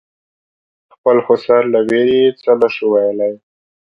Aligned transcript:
خپل 0.93 1.17
خسر 1.25 1.61
له 1.73 1.79
وېرې 1.87 2.17
یې 2.23 2.31
څه 2.41 2.51
نه 2.61 2.67
شو 2.75 2.85
ویلای. 2.93 3.33